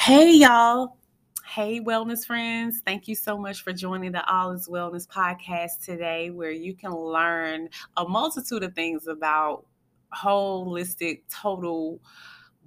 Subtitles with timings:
[0.00, 0.96] Hey, y'all.
[1.44, 2.80] Hey, wellness friends.
[2.86, 6.94] Thank you so much for joining the All is Wellness podcast today, where you can
[6.94, 9.66] learn a multitude of things about
[10.14, 12.00] holistic, total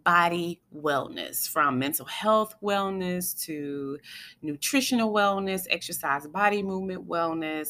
[0.04, 3.98] body wellness from mental health wellness to
[4.42, 7.70] nutritional wellness, exercise, body movement wellness,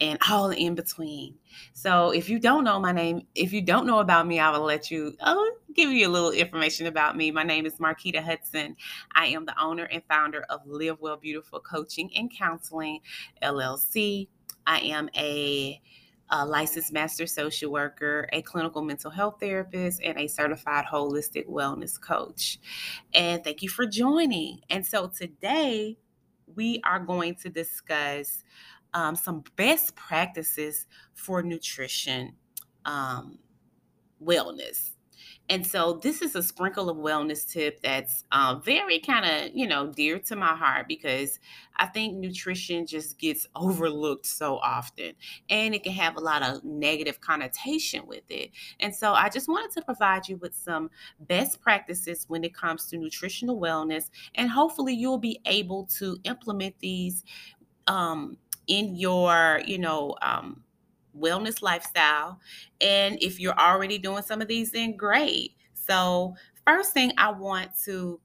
[0.00, 1.34] and all in between.
[1.72, 4.64] So, if you don't know my name, if you don't know about me, I will
[4.64, 7.30] let you oh, give you a little information about me.
[7.30, 8.76] My name is Marquita Hudson.
[9.14, 13.00] I am the owner and founder of Live Well Beautiful Coaching and Counseling
[13.42, 14.28] LLC.
[14.66, 15.80] I am a
[16.32, 22.00] a licensed master social worker, a clinical mental health therapist, and a certified holistic wellness
[22.00, 22.58] coach.
[23.12, 24.60] And thank you for joining.
[24.70, 25.98] And so today
[26.56, 28.44] we are going to discuss
[28.94, 32.32] um, some best practices for nutrition
[32.86, 33.38] um,
[34.24, 34.92] wellness.
[35.52, 39.66] And so this is a sprinkle of wellness tip that's uh, very kind of, you
[39.66, 41.38] know, dear to my heart because
[41.76, 45.12] I think nutrition just gets overlooked so often
[45.50, 48.52] and it can have a lot of negative connotation with it.
[48.80, 50.88] And so I just wanted to provide you with some
[51.20, 54.08] best practices when it comes to nutritional wellness.
[54.34, 57.24] And hopefully you'll be able to implement these
[57.88, 60.62] um, in your, you know, um,
[61.18, 62.40] wellness lifestyle.
[62.80, 65.54] And if you're already doing some of these, then great.
[65.74, 66.34] So,
[66.66, 68.20] first thing I want to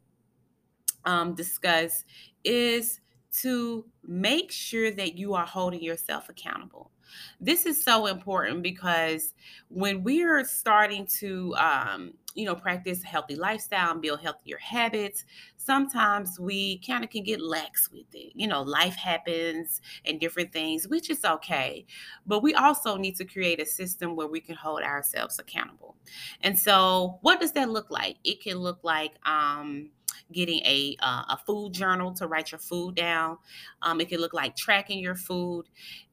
[1.05, 2.03] um, discuss
[2.43, 2.99] is
[3.41, 6.91] to make sure that you are holding yourself accountable.
[7.39, 9.33] This is so important because
[9.69, 15.25] when we're starting to, um, you know, practice a healthy lifestyle and build healthier habits,
[15.57, 18.31] sometimes we kind of can get lax with it.
[18.35, 21.85] You know, life happens and different things, which is okay.
[22.25, 25.95] But we also need to create a system where we can hold ourselves accountable.
[26.41, 28.17] And so, what does that look like?
[28.23, 29.89] It can look like, um,
[30.31, 33.37] getting a uh, a food journal to write your food down.
[33.81, 35.65] Um, it can look like tracking your food,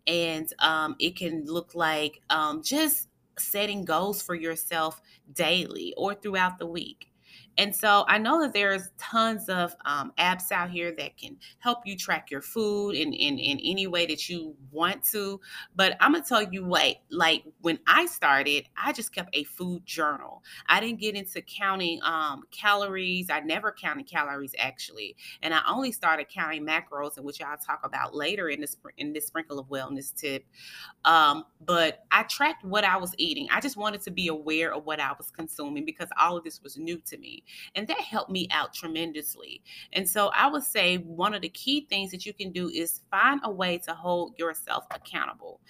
[0.06, 5.00] and um, it can look like um, just setting goals for yourself
[5.32, 7.10] daily or throughout the week.
[7.56, 11.78] And so I know that there's tons of um, apps out here that can help
[11.84, 15.40] you track your food in, in, in any way that you want to.
[15.76, 19.86] But I'm gonna tell you what, like when I started, I just kept a food
[19.86, 20.42] journal.
[20.68, 23.30] I didn't get into counting um, calories.
[23.30, 28.14] I never counted calories actually, and I only started counting macros, which I'll talk about
[28.14, 30.44] later in this in this sprinkle of wellness tip.
[31.04, 33.48] Um, but I tracked what I was eating.
[33.50, 36.62] I just wanted to be aware of what I was consuming because all of this
[36.62, 37.43] was new to me.
[37.74, 39.62] And that helped me out tremendously.
[39.92, 43.00] And so I would say one of the key things that you can do is
[43.10, 45.60] find a way to hold yourself accountable.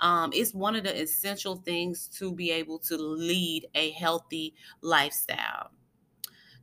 [0.00, 5.70] Um, it's one of the essential things to be able to lead a healthy lifestyle.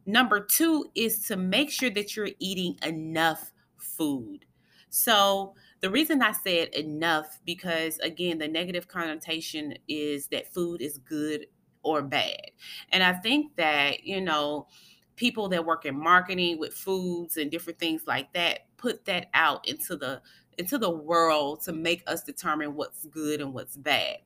[0.06, 4.46] Number two is to make sure that you're eating enough food.
[4.90, 10.98] So, the reason I said enough because again, the negative connotation is that food is
[10.98, 11.46] good
[11.84, 12.52] or bad.
[12.92, 14.68] And I think that, you know,
[15.16, 19.68] people that work in marketing with foods and different things like that put that out
[19.68, 20.22] into the
[20.58, 24.18] into the world to make us determine what's good and what's bad.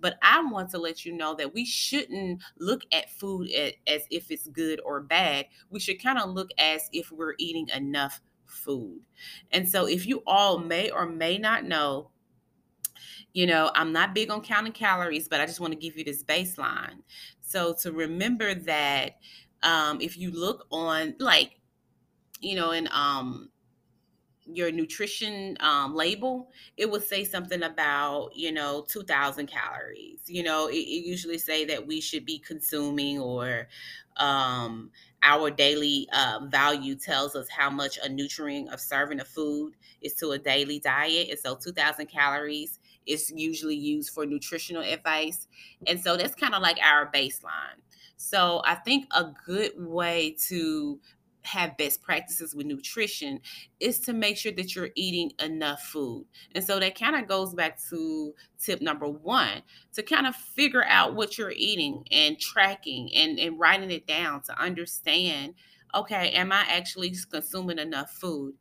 [0.00, 3.50] But I want to let you know that we shouldn't look at food
[3.86, 5.46] as, if it's good or bad.
[5.70, 9.00] We should kind of look as if we're eating enough food.
[9.50, 12.10] And so if you all may or may not know,
[13.32, 16.04] you know, I'm not big on counting calories, but I just want to give you
[16.04, 17.02] this baseline.
[17.40, 19.16] So to remember that
[19.62, 21.60] um, if you look on like,
[22.40, 23.50] you know, in um
[24.44, 30.20] your nutrition um, label, it will say something about, you know, 2000 calories.
[30.26, 33.68] You know, it, it usually say that we should be consuming or
[34.16, 34.90] um,
[35.22, 40.14] our daily uh, value tells us how much a nutrient of serving of food is
[40.14, 41.28] to a daily diet.
[41.30, 45.48] And so 2000 calories is usually used for nutritional advice.
[45.86, 47.80] And so that's kind of like our baseline.
[48.16, 51.00] So I think a good way to
[51.44, 53.40] have best practices with nutrition
[53.80, 56.24] is to make sure that you're eating enough food.
[56.54, 59.62] And so that kind of goes back to tip number one
[59.94, 64.42] to kind of figure out what you're eating and tracking and, and writing it down
[64.42, 65.54] to understand
[65.94, 68.54] okay, am I actually consuming enough food?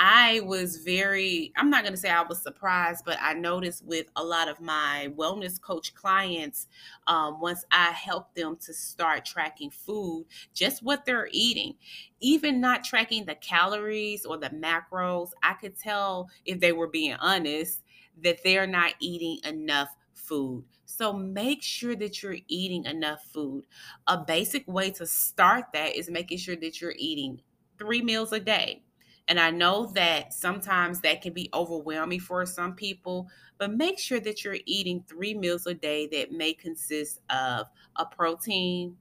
[0.00, 4.06] I was very, I'm not going to say I was surprised, but I noticed with
[4.14, 6.68] a lot of my wellness coach clients,
[7.08, 11.74] um, once I helped them to start tracking food, just what they're eating,
[12.20, 17.14] even not tracking the calories or the macros, I could tell if they were being
[17.14, 17.82] honest
[18.22, 20.64] that they're not eating enough food.
[20.84, 23.64] So make sure that you're eating enough food.
[24.06, 27.40] A basic way to start that is making sure that you're eating
[27.78, 28.84] three meals a day.
[29.28, 33.28] And I know that sometimes that can be overwhelming for some people,
[33.58, 37.66] but make sure that you're eating three meals a day that may consist of
[37.96, 38.96] a protein,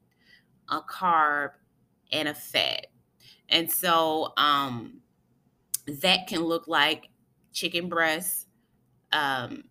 [0.70, 1.52] a carb,
[2.12, 2.88] and a fat.
[3.50, 5.00] And so um,
[5.88, 7.10] that can look like
[7.54, 8.48] chicken breast,
[9.14, 9.64] um,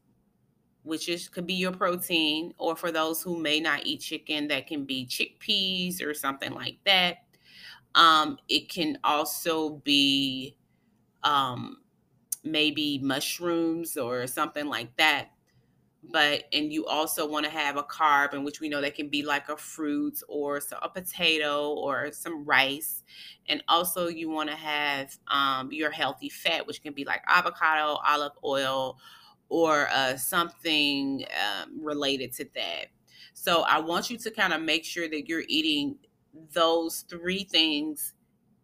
[0.85, 4.67] which is could be your protein, or for those who may not eat chicken, that
[4.67, 7.26] can be chickpeas or something like that.
[7.97, 10.57] Um, it can also be
[11.25, 11.79] um,
[12.45, 15.29] maybe mushrooms or something like that.
[16.09, 19.09] But and you also want to have a carb in which we know that can
[19.09, 23.03] be like a fruit or a potato or some rice.
[23.49, 27.99] And also you want to have um, your healthy fat which can be like avocado
[28.07, 28.99] olive oil
[29.49, 32.87] or uh, something um, related to that.
[33.35, 35.99] So i want you to kind of make sure that you're eating
[36.53, 38.15] those three things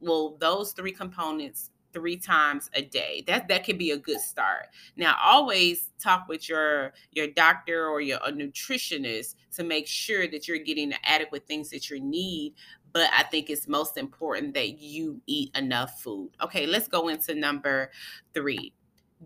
[0.01, 3.23] well those three components three times a day.
[3.27, 4.69] That that could be a good start.
[4.97, 10.59] Now, always talk with your your doctor or your nutritionist to make sure that you're
[10.59, 12.55] getting the adequate things that you need.
[12.93, 16.31] But I think it's most important that you eat enough food.
[16.43, 17.91] Okay, let's go into number
[18.35, 18.73] three.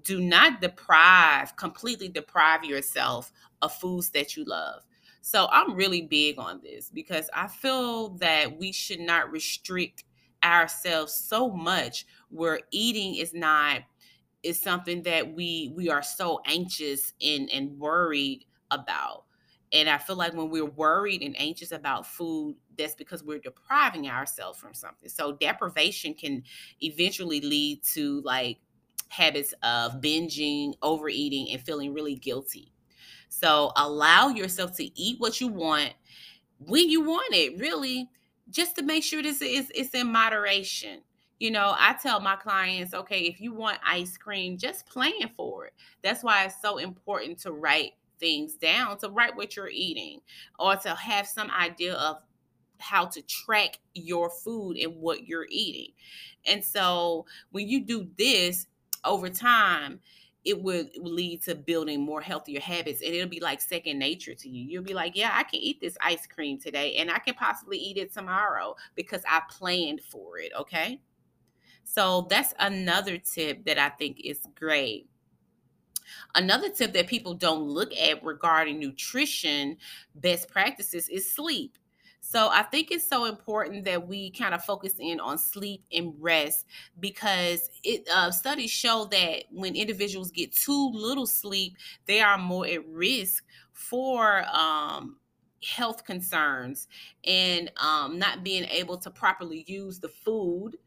[0.03, 3.33] Do not deprive, completely deprive yourself
[3.63, 4.83] of foods that you love.
[5.27, 10.05] So I'm really big on this because I feel that we should not restrict
[10.45, 13.81] ourselves so much where eating is not
[14.45, 19.25] is something that we we are so anxious and and worried about.
[19.73, 24.09] And i feel like when we're worried and anxious about food that's because we're depriving
[24.09, 25.09] ourselves from something.
[25.09, 26.45] So deprivation can
[26.83, 28.59] eventually lead to like
[29.09, 32.73] habits of binging overeating and feeling really guilty
[33.29, 35.93] so allow yourself to eat what you want
[36.59, 38.09] when you want it really
[38.51, 41.01] just to make sure this is it's in moderation.
[41.39, 45.67] You know, I tell my clients, okay, if you want ice cream, just plan for
[45.67, 45.75] it.
[46.03, 50.21] That's why it's so important to write things down, to write what you're eating,
[50.59, 52.23] or to have some idea of
[52.79, 55.93] how to track your food and what you're eating.
[56.47, 58.67] And so when you do this
[59.05, 60.01] over time,
[60.47, 64.49] it would lead to building more healthier habits and it'll be like second nature to
[64.49, 64.65] you.
[64.65, 67.79] You'll be like, yeah, I can eat this ice cream today and I can possibly
[67.79, 70.53] eat it tomorrow because I planned for it.
[70.57, 71.01] Okay.
[71.83, 75.09] So that's another tip that I think is great.
[76.37, 79.79] Another tip that people don't look at regarding nutrition
[80.15, 81.77] best practices is sleep.
[82.29, 86.13] So I think it's so important that we kind of focus in on sleep and
[86.19, 86.67] rest
[86.99, 91.77] because it uh, studies show that when individuals get too little sleep,
[92.07, 95.19] they are more at risk for um,
[95.65, 96.89] health concerns
[97.25, 100.79] and um, not being able to properly use the food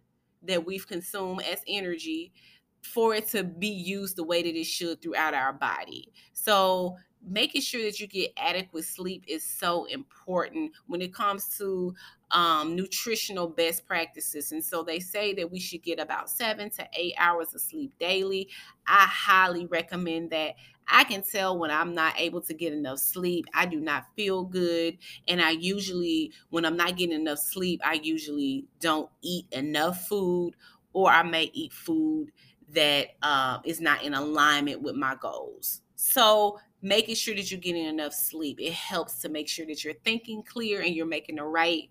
[0.43, 2.33] that we've consumed as energy
[2.81, 6.11] for it to be used the way that it should throughout our body.
[6.33, 6.97] So
[7.27, 11.93] making sure that you get adequate sleep is so important when it comes to
[12.31, 14.51] um, nutritional best practices.
[14.51, 17.93] And so they say that we should get about seven to eight hours of sleep
[17.99, 18.49] daily.
[18.87, 20.55] I highly recommend that.
[20.91, 23.45] I can tell when I'm not able to get enough sleep.
[23.53, 24.97] I do not feel good.
[25.27, 30.55] And I usually, when I'm not getting enough sleep, I usually don't eat enough food
[30.93, 32.31] or I may eat food
[32.73, 35.81] that uh, is not in alignment with my goals.
[35.95, 38.59] So making sure that you're getting enough sleep.
[38.59, 41.89] It helps to make sure that you're thinking clear and you're making the right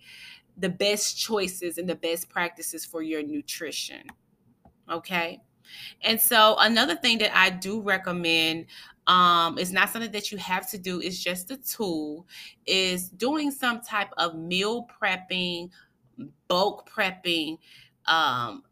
[0.57, 4.03] the best choices and the best practices for your nutrition
[4.91, 5.41] okay?
[6.03, 8.67] And so another thing that i do recommend
[9.07, 12.27] um, is not something that you have to do it's just a tool
[12.67, 15.69] is doing some type of meal prepping
[16.49, 17.59] bulk prepping
[18.07, 18.63] um,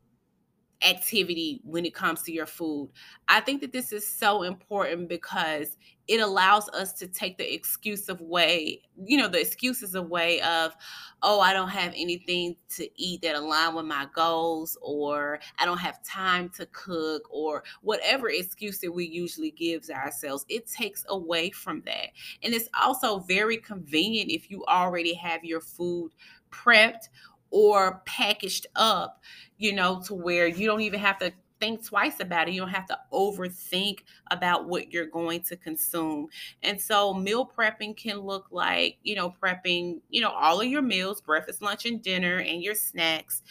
[0.83, 2.90] activity when it comes to your food.
[3.28, 8.09] I think that this is so important because it allows us to take the excuse
[8.09, 10.76] of way, you know, the excuses away of,
[11.23, 15.78] oh, I don't have anything to eat that align with my goals, or I don't
[15.78, 20.47] have time to cook, or whatever excuse that we usually gives ourselves.
[20.49, 22.11] It takes away from that.
[22.42, 26.12] And it's also very convenient if you already have your food
[26.52, 27.09] prepped
[27.50, 29.23] or packaged up,
[29.59, 32.55] you know, to where you don't even have to think twice about it.
[32.55, 36.29] You don't have to overthink about what you're going to consume.
[36.63, 40.83] And so meal prepping can look like, you know, prepping, you know, all of your
[40.83, 43.43] meals, breakfast, lunch, and dinner, and your snacks.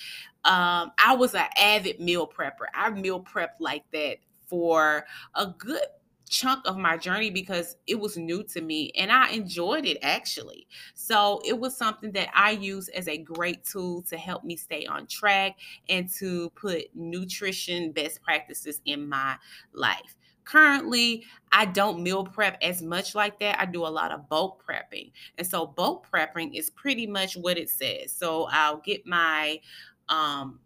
[0.44, 2.68] Um, I was an avid meal prepper.
[2.74, 5.82] I meal prepped like that for a good
[6.29, 10.67] chunk of my journey because it was new to me and I enjoyed it actually.
[10.94, 14.86] So it was something that I use as a great tool to help me stay
[14.86, 15.58] on track
[15.89, 19.38] and to put nutrition best practices in my
[19.74, 20.17] life.
[20.46, 23.60] Currently, I don't meal prep as much like that.
[23.60, 25.12] I do a lot of bulk prepping.
[25.38, 28.12] And so bulk prepping is pretty much what it says.
[28.12, 29.60] So I'll get my
[30.08, 30.60] um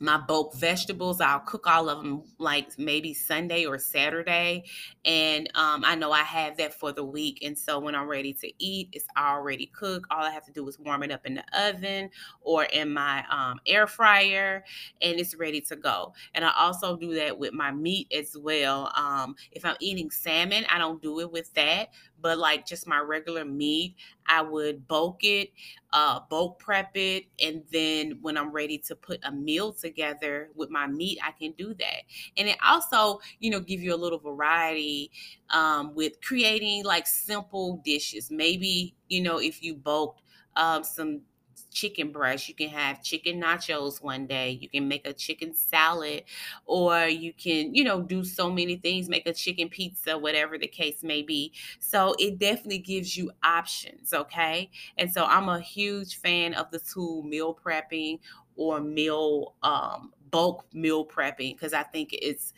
[0.00, 1.20] my bulk vegetables.
[1.20, 4.64] I'll cook all of them like maybe Sunday or Saturday.
[5.04, 7.40] And um, I know I have that for the week.
[7.42, 10.06] And so when I'm ready to eat, it's already cooked.
[10.10, 13.24] All I have to do is warm it up in the oven or in my
[13.30, 14.64] um, air fryer,
[15.02, 16.14] and it's ready to go.
[16.34, 18.90] And I also do that with my meat as well.
[18.96, 21.90] Um, if I'm eating salmon, I don't do it with that
[22.22, 23.96] but like just my regular meat,
[24.30, 25.50] I would bulk it,
[25.92, 30.70] uh, bulk prep it, and then when I'm ready to put a meal together with
[30.70, 32.02] my meat, I can do that.
[32.36, 35.10] And it also, you know, give you a little variety
[35.50, 38.30] um, with creating like simple dishes.
[38.30, 40.22] Maybe you know if you bulked
[40.56, 41.22] um, some
[41.70, 42.48] chicken breast.
[42.48, 44.58] You can have chicken nachos one day.
[44.60, 46.24] You can make a chicken salad,
[46.66, 50.66] or you can, you know, do so many things, make a chicken pizza, whatever the
[50.68, 51.52] case may be.
[51.78, 54.12] So it definitely gives you options.
[54.12, 54.70] Okay.
[54.98, 58.20] And so I'm a huge fan of the tool meal prepping
[58.56, 62.52] or meal um, bulk meal prepping because I think it's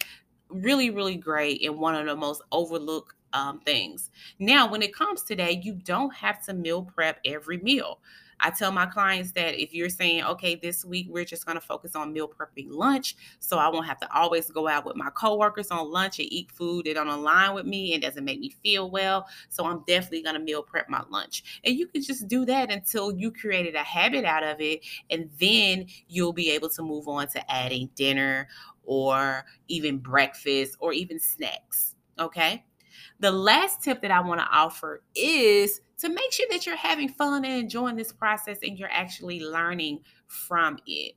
[0.48, 4.10] really, really great and one of the most overlooked um, things.
[4.38, 8.00] Now, when it comes to that, you don't have to meal prep every meal.
[8.42, 11.64] I tell my clients that if you're saying, okay, this week we're just going to
[11.64, 15.10] focus on meal prepping lunch, so I won't have to always go out with my
[15.10, 18.50] coworkers on lunch and eat food that don't align with me and doesn't make me
[18.50, 19.26] feel well.
[19.48, 21.60] So I'm definitely going to meal prep my lunch.
[21.64, 24.80] And you can just do that until you created a habit out of it.
[25.10, 28.48] And then you'll be able to move on to adding dinner
[28.84, 31.94] or even breakfast or even snacks.
[32.18, 32.64] Okay.
[33.20, 37.08] The last tip that I want to offer is to make sure that you're having
[37.08, 41.14] fun and enjoying this process and you're actually learning from it.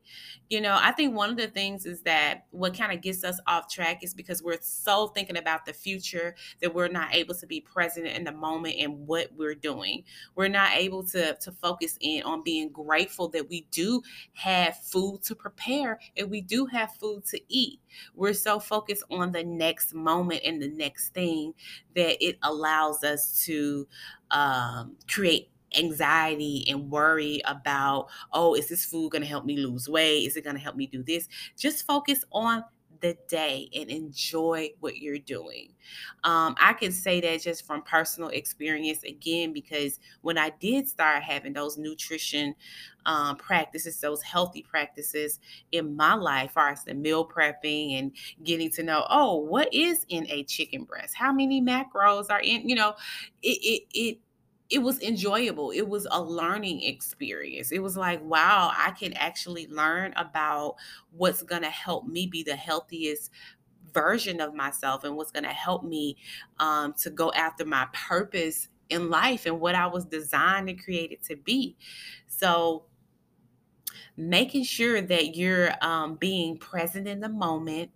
[0.49, 3.39] You know, I think one of the things is that what kind of gets us
[3.47, 7.47] off track is because we're so thinking about the future that we're not able to
[7.47, 10.03] be present in the moment and what we're doing.
[10.35, 15.23] We're not able to to focus in on being grateful that we do have food
[15.23, 17.79] to prepare and we do have food to eat.
[18.15, 21.53] We're so focused on the next moment and the next thing
[21.95, 23.87] that it allows us to
[24.31, 29.89] um, create anxiety and worry about, oh, is this food going to help me lose
[29.89, 30.25] weight?
[30.25, 31.27] Is it going to help me do this?
[31.57, 32.63] Just focus on
[33.01, 35.73] the day and enjoy what you're doing.
[36.23, 41.23] Um, I can say that just from personal experience again, because when I did start
[41.23, 42.55] having those nutrition
[43.05, 45.39] um, practices, those healthy practices
[45.71, 48.11] in my life, far as the meal prepping and
[48.43, 51.15] getting to know, oh, what is in a chicken breast?
[51.15, 52.67] How many macros are in?
[52.67, 52.95] You know,
[53.43, 54.17] it it it
[54.69, 55.71] it was enjoyable.
[55.71, 57.71] It was a learning experience.
[57.71, 60.75] It was like, wow, I can actually learn about
[61.11, 63.31] what's going to help me be the healthiest
[63.93, 66.17] version of myself and what's going to help me
[66.59, 71.21] um, to go after my purpose in life and what I was designed and created
[71.23, 71.77] to be.
[72.27, 72.85] So,
[74.17, 77.91] making sure that you're um, being present in the moment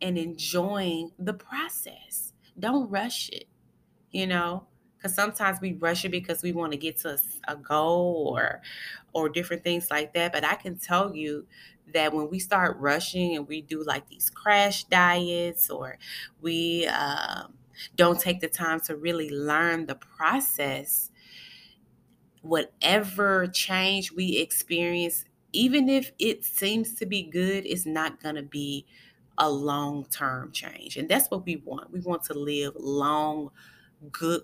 [0.00, 2.32] and enjoying the process.
[2.58, 3.46] Don't rush it,
[4.12, 4.67] you know
[4.98, 8.60] because sometimes we rush it because we want to get to a goal or
[9.12, 11.46] or different things like that but i can tell you
[11.92, 15.98] that when we start rushing and we do like these crash diets or
[16.40, 17.54] we um,
[17.96, 21.10] don't take the time to really learn the process
[22.42, 28.42] whatever change we experience even if it seems to be good it's not going to
[28.42, 28.86] be
[29.38, 31.92] a long term change and that's what we want.
[31.92, 33.50] We want to live long
[34.12, 34.42] good,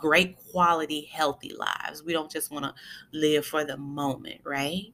[0.00, 2.02] great quality, healthy lives.
[2.02, 2.74] We don't just want to
[3.12, 4.92] live for the moment, right?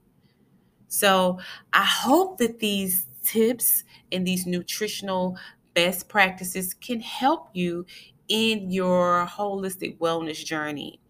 [0.88, 1.38] So
[1.72, 5.36] I hope that these tips and these nutritional
[5.74, 7.86] best practices can help you
[8.28, 11.00] in your holistic wellness journey.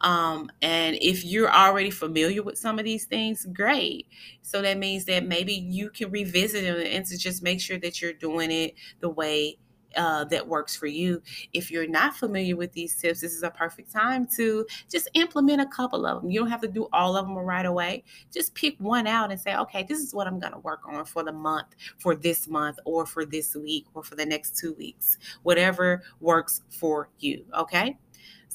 [0.00, 4.06] Um, and if you're already familiar with some of these things, great.
[4.42, 8.02] So that means that maybe you can revisit them and to just make sure that
[8.02, 9.58] you're doing it the way
[9.96, 11.22] uh, that works for you.
[11.52, 15.60] If you're not familiar with these tips, this is a perfect time to just implement
[15.60, 16.30] a couple of them.
[16.30, 18.04] You don't have to do all of them right away.
[18.32, 21.04] Just pick one out and say, okay, this is what I'm going to work on
[21.04, 24.74] for the month, for this month, or for this week, or for the next two
[24.74, 27.44] weeks, whatever works for you.
[27.54, 27.96] Okay.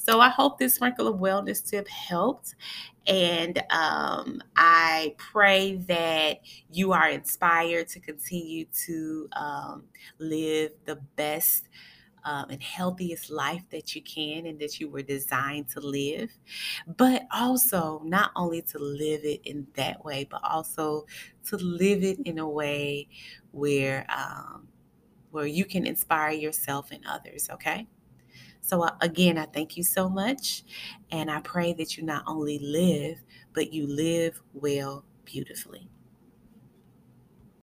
[0.00, 2.54] So I hope this sprinkle of wellness tip helped.
[3.06, 6.40] And um, I pray that
[6.72, 9.84] you are inspired to continue to um,
[10.18, 11.68] live the best
[12.24, 16.30] um, and healthiest life that you can and that you were designed to live.
[16.96, 21.04] But also, not only to live it in that way, but also
[21.46, 23.06] to live it in a way
[23.50, 24.66] where um,
[25.30, 27.50] where you can inspire yourself and others.
[27.52, 27.86] Okay.
[28.62, 30.64] So, again, I thank you so much.
[31.10, 33.20] And I pray that you not only live,
[33.52, 35.89] but you live well beautifully.